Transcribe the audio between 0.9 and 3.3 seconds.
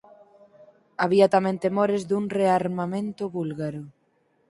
Había tamén temores dun rearmamento